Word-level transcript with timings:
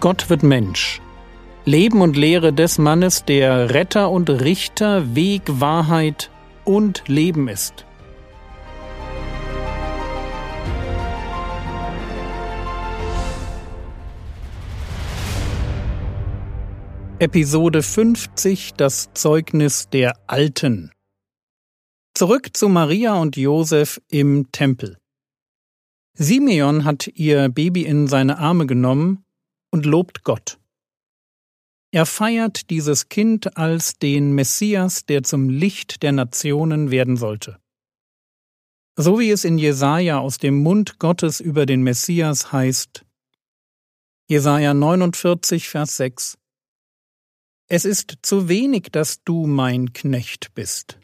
Gott 0.00 0.30
wird 0.30 0.42
Mensch. 0.42 1.02
Leben 1.66 2.00
und 2.00 2.16
Lehre 2.16 2.54
des 2.54 2.78
Mannes, 2.78 3.26
der 3.26 3.74
Retter 3.74 4.10
und 4.10 4.30
Richter, 4.30 5.14
Weg, 5.14 5.42
Wahrheit 5.46 6.30
und 6.64 7.06
Leben 7.06 7.48
ist. 7.48 7.84
Episode 17.18 17.82
50 17.82 18.72
Das 18.78 19.10
Zeugnis 19.12 19.90
der 19.90 20.14
Alten 20.26 20.92
Zurück 22.14 22.56
zu 22.56 22.70
Maria 22.70 23.20
und 23.20 23.36
Josef 23.36 24.00
im 24.08 24.50
Tempel. 24.50 24.96
Simeon 26.14 26.86
hat 26.86 27.06
ihr 27.06 27.50
Baby 27.50 27.82
in 27.82 28.06
seine 28.06 28.38
Arme 28.38 28.64
genommen 28.64 29.26
und 29.70 29.86
lobt 29.86 30.24
Gott. 30.24 30.58
Er 31.92 32.06
feiert 32.06 32.70
dieses 32.70 33.08
Kind 33.08 33.56
als 33.56 33.98
den 33.98 34.32
Messias, 34.32 35.06
der 35.06 35.24
zum 35.24 35.48
Licht 35.48 36.02
der 36.02 36.12
Nationen 36.12 36.90
werden 36.90 37.16
sollte. 37.16 37.58
So 38.96 39.18
wie 39.18 39.30
es 39.30 39.44
in 39.44 39.58
Jesaja 39.58 40.18
aus 40.18 40.38
dem 40.38 40.62
Mund 40.62 40.98
Gottes 40.98 41.40
über 41.40 41.66
den 41.66 41.82
Messias 41.82 42.52
heißt, 42.52 43.04
Jesaja 44.28 44.74
49, 44.74 45.68
Vers 45.68 45.96
6 45.96 46.38
Es 47.66 47.84
ist 47.84 48.18
zu 48.22 48.48
wenig, 48.48 48.90
dass 48.92 49.24
du 49.24 49.46
mein 49.46 49.92
Knecht 49.92 50.54
bist, 50.54 51.00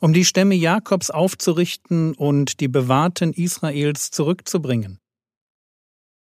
um 0.00 0.12
die 0.12 0.24
Stämme 0.24 0.56
Jakobs 0.56 1.10
aufzurichten 1.10 2.14
und 2.14 2.58
die 2.58 2.68
Bewahrten 2.68 3.32
Israels 3.32 4.10
zurückzubringen 4.10 4.98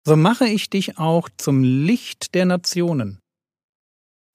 so 0.06 0.16
mache 0.16 0.48
ich 0.48 0.70
dich 0.70 0.98
auch 0.98 1.30
zum 1.38 1.64
Licht 1.64 2.34
der 2.34 2.46
Nationen, 2.46 3.20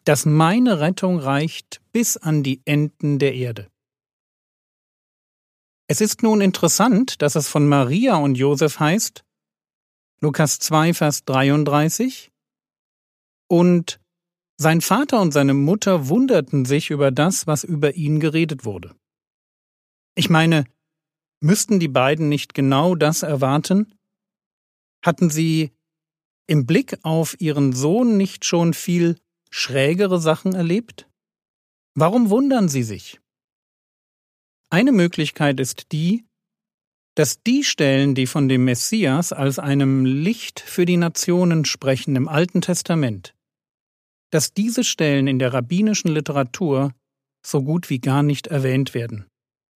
dass 0.05 0.25
meine 0.25 0.81
Rettung 0.81 1.19
reicht 1.19 1.81
bis 1.93 2.17
an 2.17 2.43
die 2.43 2.63
Enden 2.65 3.19
der 3.19 3.35
Erde. 3.35 3.69
Es 5.89 6.01
ist 6.01 6.23
nun 6.23 6.41
interessant, 6.41 7.23
dass 7.23 7.37
es 7.37 7.49
von 7.49 7.69
Maria 7.69 8.17
und 8.17 8.37
Josef 8.37 8.81
heißt, 8.81 9.25
Lukas 10.21 10.59
2, 10.59 10.95
Vers 10.95 11.25
33, 11.25 12.31
und 13.49 14.01
sein 14.59 14.81
Vater 14.81 15.21
und 15.21 15.33
seine 15.33 15.55
Mutter 15.55 16.09
wunderten 16.09 16.65
sich 16.65 16.91
über 16.91 17.11
das, 17.11 17.47
was 17.47 17.63
über 17.63 17.95
ihn 17.95 18.21
geredet 18.21 18.65
wurde. 18.65 18.97
Ich 20.15 20.31
meine, 20.31 20.65
müssten 21.41 21.79
die 21.79 21.89
beiden 21.89 22.29
nicht 22.29 22.55
genau 22.55 22.95
das 22.95 23.23
erwarten? 23.23 23.96
Hatten 25.03 25.31
Sie 25.31 25.73
im 26.47 26.67
Blick 26.67 26.99
auf 27.03 27.41
Ihren 27.41 27.73
Sohn 27.73 28.17
nicht 28.17 28.45
schon 28.45 28.75
viel 28.75 29.19
schrägere 29.51 30.21
Sachen 30.21 30.55
erlebt? 30.55 31.09
Warum 31.95 32.31
wundern 32.31 32.69
Sie 32.69 32.83
sich? 32.83 33.21
Eine 34.71 34.93
Möglichkeit 34.93 35.61
ist 35.61 35.93
die, 35.93 36.25
dass 37.15 37.43
die 37.43 37.65
Stellen, 37.65 38.15
die 38.15 38.27
von 38.27 38.49
dem 38.49 38.65
Messias 38.65 39.33
als 39.33 39.59
einem 39.59 40.05
Licht 40.05 40.61
für 40.61 40.85
die 40.85 40.99
Nationen 40.99 41.65
sprechen 41.65 42.15
im 42.15 42.29
Alten 42.29 42.61
Testament, 42.61 43.35
dass 44.31 44.53
diese 44.53 44.85
Stellen 44.85 45.27
in 45.27 45.39
der 45.39 45.55
rabbinischen 45.55 46.11
Literatur 46.11 46.93
so 47.45 47.63
gut 47.63 47.89
wie 47.89 48.01
gar 48.01 48.23
nicht 48.23 48.49
erwähnt 48.49 48.93
werden. 48.93 49.27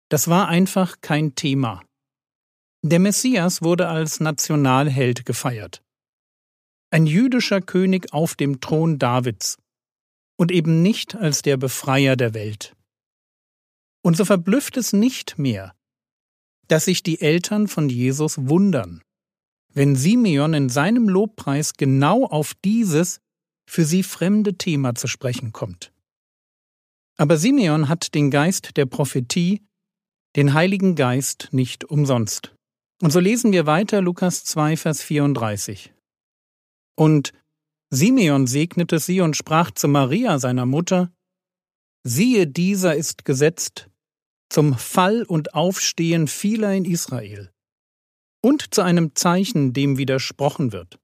Das 0.10 0.28
war 0.28 0.50
einfach 0.50 0.98
kein 1.02 1.36
Thema. 1.36 1.82
Der 2.82 3.00
Messias 3.00 3.62
wurde 3.62 3.90
als 3.90 4.22
Nationalheld 4.22 5.26
gefeiert. 5.26 5.84
Ein 6.92 7.06
jüdischer 7.06 7.60
König 7.60 8.14
auf 8.14 8.36
dem 8.36 8.62
Thron 8.62 8.98
Davids 8.98 9.58
und 10.38 10.50
eben 10.52 10.82
nicht 10.82 11.16
als 11.16 11.42
der 11.42 11.58
Befreier 11.58 12.16
der 12.16 12.34
Welt. 12.34 12.74
Und 14.02 14.16
so 14.16 14.24
verblüfft 14.24 14.78
es 14.78 14.94
nicht 14.94 15.38
mehr, 15.38 15.76
dass 16.70 16.86
sich 16.86 17.04
die 17.04 17.20
Eltern 17.20 17.68
von 17.68 17.90
Jesus 17.90 18.38
wundern, 18.48 19.02
wenn 19.74 19.98
Simeon 19.98 20.54
in 20.54 20.70
seinem 20.70 21.10
Lobpreis 21.10 21.74
genau 21.74 22.26
auf 22.26 22.54
dieses 22.64 23.20
für 23.70 23.84
sie 23.84 24.04
fremde 24.04 24.58
Thema 24.58 24.96
zu 24.96 25.08
sprechen 25.08 25.52
kommt. 25.52 25.92
Aber 27.18 27.38
Simeon 27.38 27.90
hat 27.90 28.16
den 28.16 28.32
Geist 28.32 28.78
der 28.78 28.86
Prophetie, 28.86 29.62
den 30.38 30.54
Heiligen 30.54 30.96
Geist 30.96 31.50
nicht 31.52 31.84
umsonst. 31.84 32.56
Und 33.02 33.12
so 33.12 33.20
lesen 33.20 33.52
wir 33.52 33.66
weiter 33.66 34.02
Lukas 34.02 34.44
2, 34.44 34.76
Vers 34.76 35.02
34. 35.02 35.94
Und 36.98 37.32
Simeon 37.92 38.46
segnete 38.46 39.00
sie 39.00 39.22
und 39.22 39.38
sprach 39.38 39.72
zu 39.72 39.88
Maria, 39.88 40.38
seiner 40.38 40.66
Mutter, 40.66 41.12
Siehe, 42.04 42.48
dieser 42.48 42.96
ist 42.96 43.26
gesetzt 43.26 43.90
zum 44.50 44.78
Fall 44.78 45.24
und 45.24 45.54
Aufstehen 45.54 46.28
vieler 46.28 46.74
in 46.74 46.86
Israel 46.86 47.52
und 48.42 48.74
zu 48.74 48.82
einem 48.82 49.16
Zeichen, 49.16 49.74
dem 49.74 49.98
widersprochen 49.98 50.72
wird. 50.72 51.00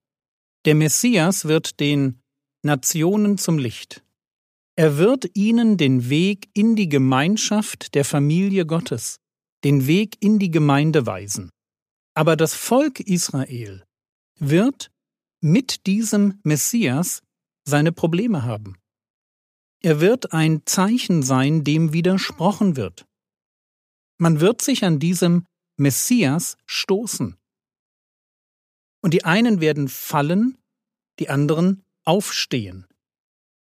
Der 0.65 0.75
Messias 0.75 1.45
wird 1.45 1.79
den 1.79 2.21
Nationen 2.63 3.37
zum 3.37 3.57
Licht. 3.57 4.03
Er 4.77 4.97
wird 4.97 5.29
ihnen 5.35 5.77
den 5.77 6.09
Weg 6.09 6.49
in 6.53 6.75
die 6.75 6.89
Gemeinschaft 6.89 7.93
der 7.93 8.03
Familie 8.03 8.65
Gottes, 8.65 9.19
den 9.63 9.87
Weg 9.87 10.17
in 10.19 10.39
die 10.39 10.51
Gemeinde 10.51 11.05
weisen. 11.05 11.51
Aber 12.15 12.35
das 12.35 12.55
Volk 12.55 13.01
Israel 13.01 13.85
wird 14.39 14.89
mit 15.41 15.85
diesem 15.85 16.39
Messias 16.43 17.21
seine 17.65 17.91
Probleme 17.91 18.43
haben. 18.43 18.77
Er 19.81 19.99
wird 19.99 20.33
ein 20.33 20.65
Zeichen 20.65 21.23
sein, 21.23 21.63
dem 21.63 21.93
widersprochen 21.93 22.75
wird. 22.75 23.05
Man 24.17 24.39
wird 24.39 24.61
sich 24.61 24.85
an 24.85 24.99
diesem 24.99 25.45
Messias 25.77 26.57
stoßen. 26.65 27.37
Und 29.03 29.13
die 29.13 29.25
einen 29.25 29.59
werden 29.61 29.89
fallen, 29.89 30.57
die 31.19 31.29
anderen 31.29 31.83
aufstehen. 32.05 32.87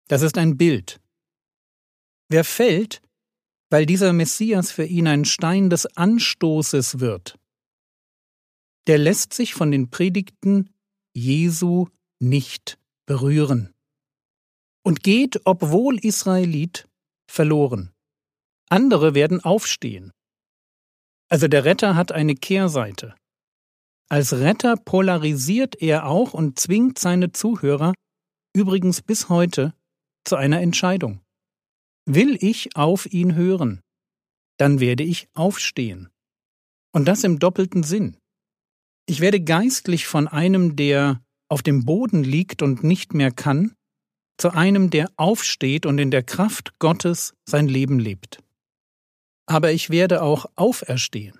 Das 0.07 0.21
ist 0.21 0.37
ein 0.37 0.55
Bild. 0.55 1.01
Wer 2.29 2.43
fällt, 2.43 3.01
weil 3.69 3.85
dieser 3.85 4.13
Messias 4.13 4.71
für 4.71 4.85
ihn 4.85 5.07
ein 5.07 5.25
Stein 5.25 5.69
des 5.69 5.85
Anstoßes 5.97 6.99
wird, 6.99 7.39
der 8.87 8.97
lässt 8.97 9.33
sich 9.33 9.53
von 9.53 9.71
den 9.71 9.89
Predigten 9.89 10.69
Jesu 11.13 11.87
nicht 12.19 12.77
berühren 13.05 13.73
und 14.83 15.01
geht, 15.03 15.41
obwohl 15.45 15.97
Israelit, 15.99 16.87
verloren. 17.27 17.91
Andere 18.69 19.15
werden 19.15 19.43
aufstehen. 19.43 20.11
Also 21.29 21.47
der 21.47 21.65
Retter 21.65 21.95
hat 21.95 22.11
eine 22.11 22.35
Kehrseite. 22.35 23.15
Als 24.09 24.33
Retter 24.33 24.77
polarisiert 24.77 25.81
er 25.81 26.05
auch 26.05 26.33
und 26.33 26.59
zwingt 26.59 26.99
seine 26.99 27.31
Zuhörer, 27.31 27.93
übrigens 28.55 29.01
bis 29.01 29.29
heute, 29.29 29.73
zu 30.23 30.35
einer 30.35 30.61
Entscheidung. 30.61 31.21
Will 32.05 32.37
ich 32.39 32.75
auf 32.75 33.11
ihn 33.11 33.33
hören, 33.33 33.81
dann 34.57 34.79
werde 34.79 35.03
ich 35.03 35.27
aufstehen. 35.33 36.09
Und 36.93 37.05
das 37.05 37.23
im 37.23 37.39
doppelten 37.39 37.81
Sinn. 37.81 38.17
Ich 39.07 39.19
werde 39.19 39.39
geistlich 39.39 40.07
von 40.07 40.27
einem, 40.27 40.75
der 40.75 41.21
auf 41.47 41.61
dem 41.61 41.85
Boden 41.85 42.23
liegt 42.23 42.61
und 42.61 42.83
nicht 42.83 43.13
mehr 43.13 43.31
kann, 43.31 43.75
zu 44.37 44.51
einem, 44.51 44.89
der 44.89 45.11
aufsteht 45.15 45.85
und 45.85 45.99
in 45.99 46.11
der 46.11 46.23
Kraft 46.23 46.77
Gottes 46.79 47.33
sein 47.45 47.67
Leben 47.67 47.99
lebt. 47.99 48.39
Aber 49.47 49.71
ich 49.71 49.89
werde 49.89 50.23
auch 50.23 50.47
auferstehen. 50.55 51.39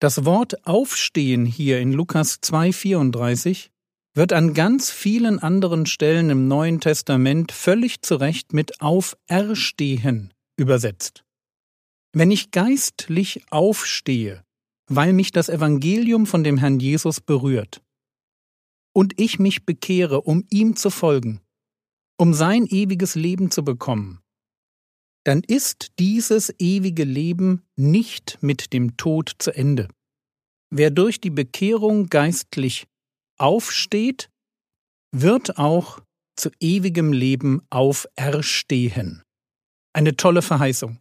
Das 0.00 0.24
Wort 0.24 0.64
Aufstehen 0.64 1.44
hier 1.44 1.80
in 1.80 1.92
Lukas 1.92 2.40
2,34 2.40 3.70
wird 4.14 4.32
an 4.32 4.54
ganz 4.54 4.90
vielen 4.90 5.40
anderen 5.40 5.86
Stellen 5.86 6.30
im 6.30 6.46
Neuen 6.46 6.80
Testament 6.80 7.50
völlig 7.50 8.02
zu 8.02 8.14
Recht 8.14 8.52
mit 8.52 8.80
Auferstehen 8.80 10.32
übersetzt. 10.56 11.24
Wenn 12.12 12.30
ich 12.30 12.52
geistlich 12.52 13.42
aufstehe, 13.50 14.44
weil 14.88 15.12
mich 15.12 15.32
das 15.32 15.48
Evangelium 15.48 16.26
von 16.26 16.42
dem 16.42 16.58
Herrn 16.58 16.80
Jesus 16.80 17.20
berührt. 17.20 17.82
Und 18.94 19.20
ich 19.20 19.38
mich 19.38 19.64
bekehre, 19.64 20.22
um 20.22 20.44
ihm 20.50 20.74
zu 20.76 20.90
folgen, 20.90 21.40
um 22.18 22.34
sein 22.34 22.66
ewiges 22.66 23.14
Leben 23.14 23.50
zu 23.50 23.64
bekommen, 23.64 24.20
dann 25.24 25.42
ist 25.42 25.92
dieses 25.98 26.54
ewige 26.58 27.04
Leben 27.04 27.62
nicht 27.76 28.38
mit 28.40 28.72
dem 28.72 28.96
Tod 28.96 29.36
zu 29.38 29.54
Ende. 29.54 29.88
Wer 30.70 30.90
durch 30.90 31.20
die 31.20 31.30
Bekehrung 31.30 32.06
geistlich 32.06 32.86
aufsteht, 33.38 34.30
wird 35.12 35.58
auch 35.58 36.00
zu 36.36 36.50
ewigem 36.60 37.12
Leben 37.12 37.62
auferstehen. 37.70 39.22
Eine 39.92 40.16
tolle 40.16 40.42
Verheißung. 40.42 40.98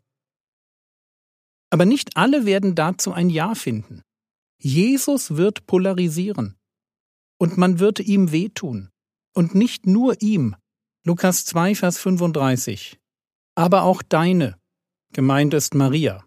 Aber 1.70 1.86
nicht 1.86 2.18
alle 2.18 2.46
werden 2.46 2.76
dazu 2.76 3.12
ein 3.12 3.30
Ja 3.30 3.56
finden. 3.56 4.02
Jesus 4.60 5.36
wird 5.38 5.66
polarisieren. 5.68 6.56
Und 7.40 7.58
man 7.58 7.80
wird 7.80 8.00
ihm 8.00 8.32
wehtun. 8.32 8.90
und 9.38 9.54
nicht 9.54 9.86
nur 9.86 10.20
ihm. 10.20 10.56
Lukas 11.06 11.46
2, 11.46 11.76
Vers 11.76 12.00
35. 12.00 13.00
Aber 13.56 13.84
auch 13.84 14.02
deine, 14.02 14.58
gemeint 15.14 15.54
ist 15.54 15.76
Maria. 15.76 16.26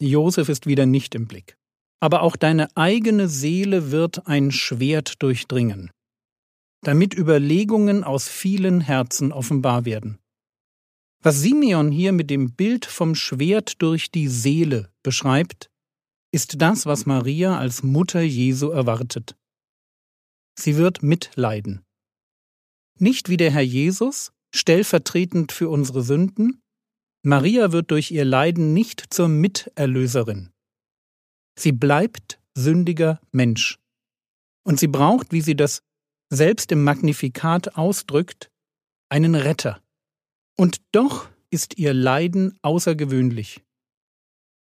Josef 0.00 0.48
ist 0.48 0.66
wieder 0.66 0.86
nicht 0.86 1.14
im 1.14 1.28
Blick. 1.28 1.56
Aber 2.00 2.22
auch 2.22 2.36
deine 2.36 2.74
eigene 2.74 3.28
Seele 3.28 3.92
wird 3.92 4.26
ein 4.26 4.50
Schwert 4.50 5.22
durchdringen, 5.22 5.90
damit 6.82 7.14
Überlegungen 7.14 8.02
aus 8.02 8.28
vielen 8.28 8.80
Herzen 8.80 9.30
offenbar 9.30 9.84
werden. 9.84 10.18
Was 11.24 11.40
Simeon 11.40 11.92
hier 11.92 12.10
mit 12.10 12.30
dem 12.30 12.52
Bild 12.52 12.84
vom 12.84 13.14
Schwert 13.14 13.80
durch 13.80 14.10
die 14.10 14.26
Seele 14.26 14.90
beschreibt, 15.04 15.70
ist 16.32 16.60
das, 16.60 16.84
was 16.84 17.06
Maria 17.06 17.58
als 17.58 17.84
Mutter 17.84 18.22
Jesu 18.22 18.70
erwartet. 18.70 19.36
Sie 20.58 20.76
wird 20.76 21.02
mitleiden. 21.04 21.84
Nicht 22.98 23.28
wie 23.28 23.36
der 23.36 23.52
Herr 23.52 23.62
Jesus, 23.62 24.32
stellvertretend 24.52 25.52
für 25.52 25.68
unsere 25.68 26.02
Sünden, 26.02 26.60
Maria 27.24 27.70
wird 27.70 27.92
durch 27.92 28.10
ihr 28.10 28.24
Leiden 28.24 28.74
nicht 28.74 29.14
zur 29.14 29.28
Miterlöserin. 29.28 30.52
Sie 31.56 31.72
bleibt 31.72 32.40
sündiger 32.56 33.20
Mensch. 33.30 33.78
Und 34.64 34.80
sie 34.80 34.88
braucht, 34.88 35.32
wie 35.32 35.40
sie 35.40 35.54
das 35.54 35.82
selbst 36.30 36.72
im 36.72 36.82
Magnifikat 36.82 37.76
ausdrückt, 37.76 38.50
einen 39.08 39.34
Retter. 39.34 39.81
Und 40.56 40.82
doch 40.92 41.28
ist 41.50 41.78
ihr 41.78 41.94
Leiden 41.94 42.58
außergewöhnlich. 42.62 43.62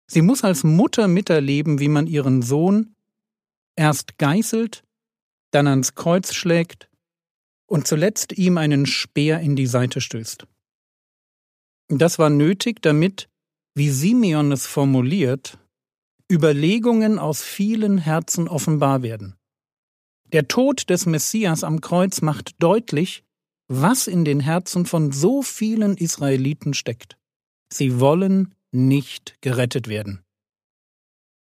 Sie 0.07 0.23
muss 0.23 0.45
als 0.45 0.65
Mutter 0.65 1.09
miterleben, 1.09 1.81
wie 1.81 1.89
man 1.89 2.07
ihren 2.07 2.43
Sohn 2.43 2.95
erst 3.77 4.19
geißelt, 4.19 4.85
dann 5.51 5.67
ans 5.67 5.95
Kreuz 5.95 6.35
schlägt 6.35 6.89
und 7.67 7.87
zuletzt 7.87 8.33
ihm 8.37 8.59
einen 8.59 8.87
Speer 8.87 9.41
in 9.41 9.55
die 9.55 9.67
Seite 9.67 10.01
stößt. 10.01 10.47
Das 11.89 12.19
war 12.19 12.31
nötig, 12.31 12.83
damit, 12.83 13.29
wie 13.75 13.91
Simeon 13.91 14.53
es 14.53 14.67
formuliert, 14.67 15.59
Überlegungen 16.31 17.19
aus 17.19 17.43
vielen 17.43 17.99
Herzen 17.99 18.49
offenbar 18.49 19.03
werden. 19.03 19.37
Der 20.33 20.49
Tod 20.49 20.91
des 20.91 21.07
Messias 21.07 21.65
am 21.65 21.81
Kreuz 21.81 22.21
macht 22.21 22.63
deutlich, 22.63 23.25
was 23.69 24.07
in 24.07 24.25
den 24.25 24.41
Herzen 24.41 24.87
von 24.87 25.13
so 25.13 25.43
vielen 25.43 25.97
Israeliten 25.97 26.73
steckt. 26.75 27.19
Sie 27.71 28.01
wollen 28.01 28.55
nicht 28.73 29.41
gerettet 29.43 29.89
werden. 29.89 30.25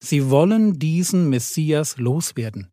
Sie 0.01 0.29
wollen 0.29 0.79
diesen 0.79 1.29
Messias 1.29 1.97
loswerden. 1.97 2.71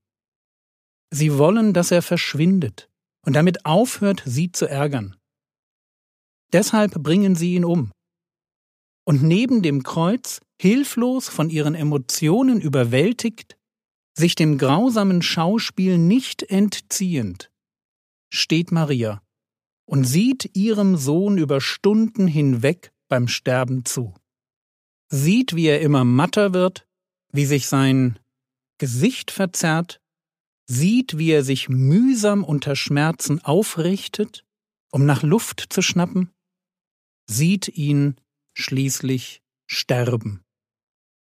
Sie 1.13 1.37
wollen, 1.37 1.75
dass 1.75 1.91
er 1.91 2.03
verschwindet 2.03 2.89
und 3.27 3.35
damit 3.35 3.67
aufhört, 3.67 4.23
sie 4.25 4.53
zu 4.53 4.67
ärgern. 4.67 5.17
Deshalb 6.53 7.03
bringen 7.03 7.35
sie 7.35 7.55
ihn 7.55 7.65
um. 7.65 7.93
Und 9.05 9.23
neben 9.23 9.63
dem 9.63 9.83
Kreuz, 9.83 10.41
hilflos 10.61 11.29
von 11.29 11.51
ihren 11.51 11.75
Emotionen 11.75 12.61
überwältigt, 12.61 13.57
sich 14.17 14.35
dem 14.35 14.59
grausamen 14.59 15.23
Schauspiel 15.23 15.99
nicht 15.99 16.43
entziehend, 16.45 17.51
steht 18.33 18.71
Maria 18.71 19.21
und 19.91 20.05
sieht 20.05 20.57
ihrem 20.57 20.97
Sohn 20.97 21.37
über 21.37 21.61
Stunden 21.61 22.29
hinweg 22.29 22.93
beim 23.09 23.27
Sterben 23.27 23.85
zu. 23.85 24.15
Sieht, 25.09 25.57
wie 25.57 25.67
er 25.67 25.81
immer 25.81 26.05
matter 26.05 26.55
wird, 26.55 26.87
wie 27.33 27.45
sich 27.45 27.67
sein 27.67 28.17
Gesicht 28.79 29.33
verzerrt, 29.33 30.01
sieht, 30.69 31.19
wie 31.19 31.33
er 31.33 31.43
sich 31.43 31.69
mühsam 31.69 32.45
unter 32.45 32.77
Schmerzen 32.77 33.45
aufrichtet, 33.45 34.45
um 34.93 35.07
nach 35.07 35.25
Luft 35.25 35.67
zu 35.71 35.83
schnappen, 35.83 36.31
sieht 37.29 37.67
ihn 37.67 38.15
schließlich 38.55 39.43
sterben. 39.67 40.45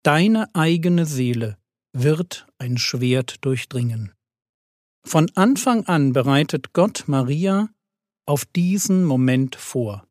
Deine 0.03 0.53
eigene 0.53 1.07
Seele 1.07 1.57
wird 1.93 2.45
ein 2.59 2.77
Schwert 2.77 3.43
durchdringen. 3.43 4.11
Von 5.03 5.31
Anfang 5.33 5.87
an 5.87 6.13
bereitet 6.13 6.73
Gott 6.73 7.05
Maria 7.07 7.71
auf 8.25 8.45
diesen 8.45 9.05
Moment 9.05 9.55
vor. 9.55 10.07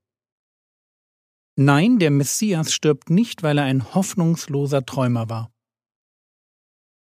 Nein, 1.56 1.98
der 1.98 2.10
Messias 2.10 2.72
stirbt 2.72 3.10
nicht, 3.10 3.42
weil 3.42 3.58
er 3.58 3.64
ein 3.64 3.94
hoffnungsloser 3.94 4.86
Träumer 4.86 5.28
war. 5.28 5.52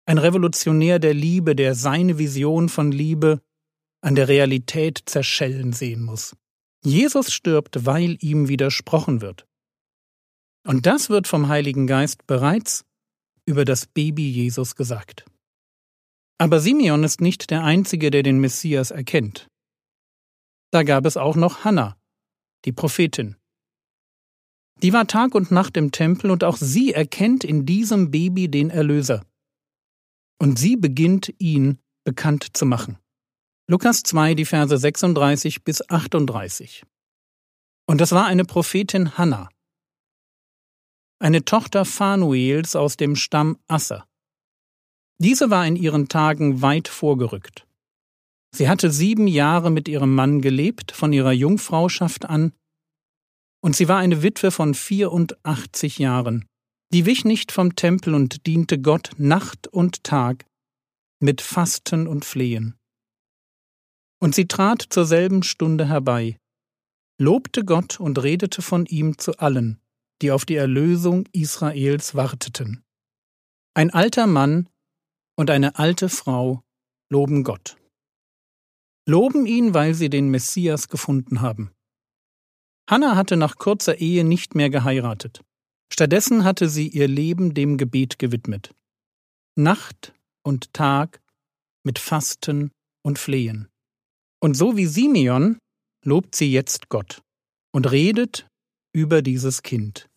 Ein 0.07 0.19
Revolutionär 0.19 0.99
der 0.99 1.15
Liebe, 1.15 1.55
der 1.55 1.75
seine 1.75 2.19
Vision 2.19 2.69
von 2.69 2.91
Liebe 2.91 3.41
an 4.01 4.15
der 4.15 4.29
Realität 4.29 5.03
zerschellen 5.07 5.73
sehen 5.73 6.03
muss. 6.03 6.35
Jesus 6.83 7.33
stirbt, 7.33 7.87
weil 7.87 8.17
ihm 8.21 8.49
widersprochen 8.49 9.21
wird. 9.21 9.47
Und 10.67 10.87
das 10.87 11.11
wird 11.11 11.29
vom 11.29 11.49
Heiligen 11.49 11.87
Geist 11.87 12.27
bereits 12.27 12.85
über 13.47 13.65
das 13.65 13.87
Baby 13.87 14.29
Jesus 14.29 14.77
gesagt. 14.77 15.25
Aber 16.39 16.61
Simeon 16.61 17.05
ist 17.05 17.21
nicht 17.21 17.51
der 17.51 17.65
Einzige, 17.65 18.11
der 18.11 18.23
den 18.23 18.39
Messias 18.39 18.91
erkennt. 18.91 19.49
Da 20.71 20.83
gab 20.83 21.05
es 21.07 21.17
auch 21.17 21.37
noch 21.37 21.65
Hannah, 21.65 21.97
die 22.65 22.73
Prophetin. 22.73 23.37
Die 24.83 24.93
war 24.93 25.07
Tag 25.07 25.35
und 25.35 25.51
Nacht 25.51 25.77
im 25.77 25.93
Tempel 25.93 26.31
und 26.31 26.45
auch 26.45 26.57
sie 26.57 26.93
erkennt 26.93 27.45
in 27.45 27.67
diesem 27.67 28.11
Baby 28.11 28.49
den 28.49 28.71
Erlöser. 28.71 29.25
Und 30.39 30.59
sie 30.59 30.77
beginnt 30.77 31.35
ihn 31.39 31.79
bekannt 32.05 32.57
zu 32.57 32.65
machen. 32.65 32.99
Lukas 33.69 34.03
2, 34.03 34.35
die 34.35 34.47
Verse 34.47 34.77
36 34.77 35.65
bis 35.65 35.87
38. 35.89 36.85
Und 37.87 38.01
das 38.01 38.13
war 38.13 38.27
eine 38.27 38.45
Prophetin 38.45 39.19
Hannah, 39.19 39.49
eine 41.19 41.45
Tochter 41.45 41.85
Phanuels 41.85 42.75
aus 42.75 42.97
dem 42.97 43.15
Stamm 43.15 43.59
Asser. 43.69 44.07
Diese 45.19 45.51
war 45.51 45.67
in 45.67 45.77
ihren 45.77 46.09
Tagen 46.09 46.63
weit 46.63 46.89
vorgerückt. 46.89 47.67
Sie 48.53 48.69
hatte 48.69 48.91
sieben 48.91 49.27
Jahre 49.27 49.71
mit 49.71 49.89
ihrem 49.89 50.15
Mann 50.15 50.41
gelebt, 50.41 50.93
von 50.93 51.13
ihrer 51.13 51.33
Jungfrauschaft 51.33 52.27
an, 52.27 52.53
und 53.63 53.77
sie 53.77 53.89
war 53.89 53.99
eine 53.99 54.23
Witwe 54.23 54.51
von 54.51 54.75
84 54.75 55.99
Jahren. 55.99 56.47
Die 56.93 57.07
wich 57.07 57.25
nicht 57.25 57.53
vom 57.53 57.77
Tempel 57.77 58.15
und 58.15 58.47
diente 58.47 58.81
Gott 58.81 59.11
Nacht 59.17 59.69
und 59.69 60.03
Tag 60.03 60.45
mit 61.21 61.41
Fasten 61.41 62.09
und 62.09 62.25
Flehen. 62.25 62.75
Und 64.21 64.35
sie 64.35 64.49
trat 64.49 64.87
zur 64.91 65.07
selben 65.07 65.43
Stunde 65.43 65.89
herbei, 65.89 66.39
lobte 67.19 67.65
Gott 67.65 68.01
und 68.01 68.21
redete 68.23 68.61
von 68.61 68.87
ihm 68.87 69.19
zu 69.19 69.39
allen, 69.39 69.81
die 70.21 70.33
auf 70.33 70.45
die 70.45 70.57
Erlösung 70.57 71.29
Israels 71.33 72.15
warteten. 72.15 72.83
Ein 73.75 73.91
alter 73.91 74.27
Mann 74.27 74.69
und 75.37 75.51
eine 75.51 75.79
alte 75.79 76.09
Frau 76.09 76.63
loben 77.09 77.45
Gott 77.45 77.80
loben 79.07 79.47
ihn, 79.47 79.75
weil 79.75 79.95
sie 79.95 80.11
den 80.11 80.31
Messias 80.31 80.89
gefunden 80.89 81.41
haben. 81.41 81.71
Hannah 82.89 83.17
hatte 83.17 83.37
nach 83.37 83.57
kurzer 83.57 83.99
Ehe 83.99 84.25
nicht 84.25 84.55
mehr 84.55 84.71
geheiratet. 84.71 85.43
Stattdessen 85.93 86.45
hatte 86.45 86.69
sie 86.69 86.89
ihr 86.89 87.09
Leben 87.09 87.55
dem 87.55 87.77
Gebet 87.77 88.19
gewidmet. 88.19 88.75
Nacht 89.57 90.13
und 90.43 90.73
Tag 90.73 91.21
mit 91.85 91.99
Fasten 91.99 92.71
und 93.03 93.19
Flehen. 93.19 93.69
Und 94.41 94.55
so 94.55 94.77
wie 94.77 94.87
Simeon 94.87 95.59
lobt 96.05 96.35
sie 96.35 96.51
jetzt 96.51 96.89
Gott 96.89 97.23
und 97.73 97.91
redet 97.91 98.49
über 98.93 99.23
dieses 99.23 99.63
Kind 99.63 100.09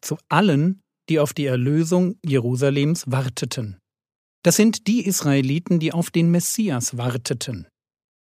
zu 0.00 0.18
allen, 0.28 0.80
die 1.08 1.20
auf 1.20 1.32
die 1.32 1.46
Erlösung 1.46 2.18
Jerusalems 2.24 3.04
warteten. 3.10 3.78
Das 4.42 4.56
sind 4.56 4.86
die 4.86 5.04
Israeliten, 5.04 5.78
die 5.78 5.92
auf 5.92 6.10
den 6.10 6.30
Messias 6.30 6.96
warteten. 6.96 7.66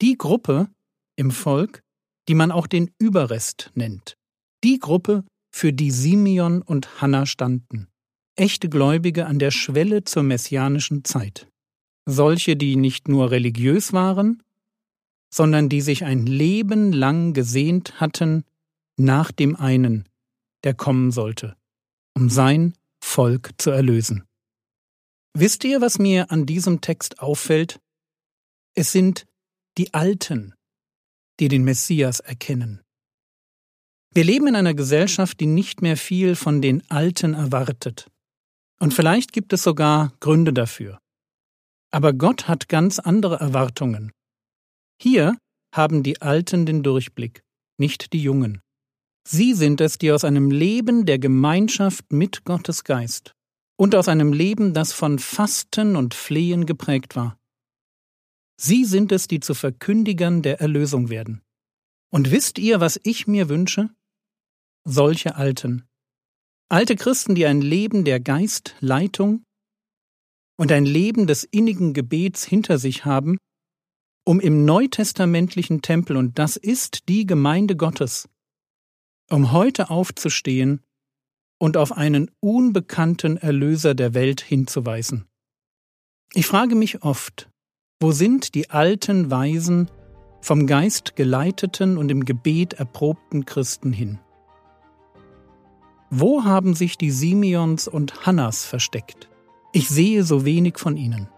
Die 0.03 0.19
Gruppe 0.19 0.69
im 1.17 1.31
Volk, 1.31 1.83
die 2.29 2.35
man 2.35 2.51
auch 2.51 2.67
den 2.67 2.91
Überrest 2.99 3.71
nennt. 3.75 4.17
Die 4.63 4.79
Gruppe, 4.79 5.25
für 5.57 5.73
die 5.73 5.91
Simeon 5.91 6.61
und 6.61 7.01
Hannah 7.01 7.25
standen. 7.25 7.89
Echte 8.35 8.69
Gläubige 8.69 9.25
an 9.25 9.39
der 9.39 9.51
Schwelle 9.51 10.05
zur 10.05 10.23
messianischen 10.23 11.03
Zeit. 11.03 11.49
Solche, 12.05 12.57
die 12.57 12.77
nicht 12.77 13.09
nur 13.09 13.31
religiös 13.31 13.95
waren, 13.95 14.43
sondern 15.31 15.71
die 15.71 15.81
sich 15.81 16.05
ein 16.05 16.27
Leben 16.27 16.93
lang 16.93 17.33
gesehnt 17.33 18.01
hatten 18.01 18.45
nach 18.99 19.33
dem 19.33 19.57
einen, 19.57 20.07
der 20.63 20.75
kommen 20.75 21.11
sollte, 21.11 21.57
um 22.15 22.29
sein 22.29 22.75
Volk 23.03 23.53
zu 23.57 23.71
erlösen. 23.71 24.25
Wisst 25.33 25.65
ihr, 25.65 25.81
was 25.81 25.99
mir 25.99 26.31
an 26.31 26.45
diesem 26.45 26.83
Text 26.83 27.21
auffällt? 27.21 27.81
Es 28.75 28.93
sind 28.93 29.27
die 29.79 29.93
Alten, 29.93 30.55
die 31.39 31.49
den 31.49 31.65
Messias 31.65 32.21
erkennen. 32.21 32.83
Wir 34.15 34.25
leben 34.25 34.47
in 34.47 34.57
einer 34.57 34.75
Gesellschaft, 34.75 35.41
die 35.41 35.47
nicht 35.47 35.83
mehr 35.83 35.97
viel 35.97 36.37
von 36.37 36.63
den 36.63 36.89
Alten 36.91 37.35
erwartet. 37.35 38.11
Und 38.81 38.95
vielleicht 38.95 39.33
gibt 39.33 39.53
es 39.53 39.63
sogar 39.63 40.13
Gründe 40.21 40.53
dafür. 40.53 40.99
Aber 41.91 42.13
Gott 42.13 42.49
hat 42.49 42.69
ganz 42.69 42.99
andere 42.99 43.37
Erwartungen. 43.37 44.13
Hier 45.01 45.37
haben 45.75 46.03
die 46.03 46.23
Alten 46.23 46.65
den 46.65 46.83
Durchblick, 46.83 47.43
nicht 47.79 48.13
die 48.13 48.23
Jungen. 48.23 48.63
Sie 49.29 49.55
sind 49.55 49.81
es, 49.81 49.99
die 49.99 50.13
aus 50.13 50.25
einem 50.25 50.51
Leben 50.51 51.05
der 51.05 51.19
Gemeinschaft 51.19 52.13
mit 52.13 52.45
Gottes 52.45 52.85
Geist 52.85 53.35
und 53.77 53.95
aus 53.95 54.09
einem 54.09 54.33
Leben, 54.33 54.73
das 54.73 54.93
von 54.93 55.19
Fasten 55.19 55.97
und 55.97 56.15
Flehen 56.15 56.65
geprägt 56.65 57.17
war. 57.17 57.37
Sie 58.59 58.85
sind 58.85 59.13
es, 59.13 59.29
die 59.29 59.41
zu 59.41 59.55
Verkündigern 59.55 60.43
der 60.43 60.61
Erlösung 60.61 61.11
werden. 61.11 61.43
Und 62.11 62.31
wisst 62.31 62.59
ihr, 62.59 62.81
was 62.81 62.99
ich 63.03 63.27
mir 63.27 63.49
wünsche? 63.49 63.91
Solche 64.85 65.37
Alten. 65.37 65.87
Alte 66.69 66.97
Christen, 66.97 67.35
die 67.35 67.47
ein 67.47 67.61
Leben 67.61 68.05
der 68.05 68.21
Geistleitung 68.21 69.45
und 70.59 70.73
ein 70.73 70.87
Leben 70.87 71.27
des 71.27 71.45
innigen 71.45 71.93
Gebets 71.93 72.45
hinter 72.45 72.79
sich 72.79 73.05
haben, 73.05 73.39
um 74.25 74.41
im 74.41 74.65
neutestamentlichen 74.65 75.83
Tempel, 75.83 76.17
und 76.17 76.39
das 76.39 76.57
ist 76.57 77.09
die 77.09 77.27
Gemeinde 77.27 77.77
Gottes, 77.77 78.29
um 79.31 79.53
heute 79.53 79.91
aufzustehen 79.91 80.83
und 81.59 81.77
auf 81.77 81.93
einen 81.93 82.31
unbekannten 82.41 83.37
Erlöser 83.37 83.95
der 83.95 84.15
Welt 84.15 84.41
hinzuweisen. 84.41 85.27
Ich 86.35 86.47
frage 86.47 86.75
mich 86.75 87.03
oft, 87.03 87.49
wo 88.01 88.13
sind 88.13 88.55
die 88.55 88.71
alten, 88.71 89.31
weisen, 89.31 89.91
vom 90.43 90.67
Geist 90.67 91.17
geleiteten 91.17 91.97
und 91.97 92.11
im 92.11 92.25
Gebet 92.25 92.75
erprobten 92.75 93.47
Christen 93.47 93.93
hin? 93.93 94.19
Wo 96.11 96.45
haben 96.45 96.75
sich 96.75 96.99
die 96.99 97.11
Simeons 97.11 97.89
und 97.89 98.27
Hannas 98.27 98.65
versteckt? 98.65 99.29
Ich 99.73 99.89
sehe 99.89 100.25
so 100.25 100.45
wenig 100.45 100.79
von 100.79 100.97
ihnen. 100.97 101.29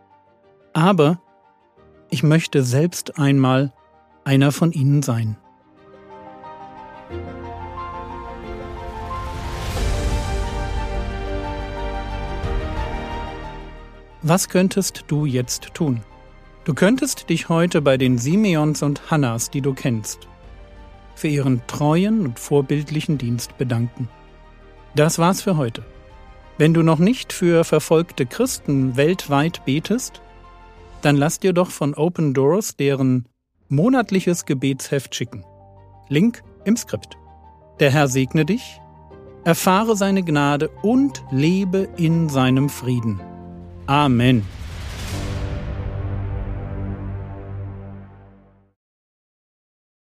Aber 0.73 1.21
ich 2.11 2.23
möchte 2.23 2.63
selbst 2.63 3.19
einmal 3.19 3.73
einer 4.25 4.53
von 4.53 4.73
ihnen 4.73 5.03
sein. 5.03 5.37
Was 14.23 14.49
könntest 14.49 15.05
du 15.07 15.25
jetzt 15.25 15.73
tun? 15.73 16.03
Du 16.69 16.75
könntest 16.75 17.31
dich 17.31 17.49
heute 17.49 17.81
bei 17.81 17.97
den 17.97 18.19
Simeons 18.19 18.83
und 18.83 19.11
Hannas, 19.11 19.49
die 19.49 19.63
du 19.63 19.73
kennst, 19.73 20.29
für 21.15 21.29
ihren 21.29 21.63
treuen 21.67 22.27
und 22.27 22.39
vorbildlichen 22.39 23.17
Dienst 23.17 23.57
bedanken. 23.57 24.11
Das 24.95 25.19
war's 25.19 25.41
für 25.41 25.57
heute. 25.57 25.83
Wenn 26.59 26.75
du 26.75 26.83
noch 26.83 26.99
nicht 26.99 27.33
für 27.33 27.65
verfolgte 27.65 28.27
Christen 28.27 28.99
weltweit 28.99 29.65
betest, 29.65 30.21
dann 31.01 31.17
lass 31.17 31.41
dir 31.41 31.55
doch 31.55 31.71
von 31.71 31.95
Open 31.95 32.35
Doors 32.35 32.77
deren 32.77 33.25
monatliches 33.71 34.45
Gebetsheft 34.45 35.15
schicken. 35.15 35.47
Link 36.11 36.43
im 36.67 36.77
Skript. 36.77 37.17
Der 37.81 37.91
Herr 37.91 38.09
segne 38.09 38.45
dich, 38.45 38.79
erfahre 39.43 39.97
seine 39.97 40.23
Gnade 40.23 40.69
und 40.83 41.25
lebe 41.31 41.89
in 41.97 42.29
seinem 42.29 42.69
Frieden. 42.69 43.23
Amen. 43.87 44.45